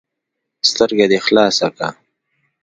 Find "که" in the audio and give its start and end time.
1.77-1.87